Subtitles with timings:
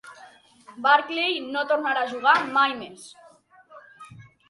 [0.85, 3.09] Barkley no tornaria a jugar mai més.